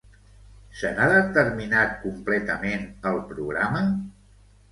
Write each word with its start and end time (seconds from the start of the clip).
Se 0.79 0.89
n'ha 0.93 1.09
determinat 1.11 1.93
completament 2.07 2.87
el 3.13 3.23
programa? 3.35 3.85